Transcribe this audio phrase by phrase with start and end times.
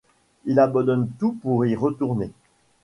[0.45, 2.31] Il abandonne tout pour y retourner.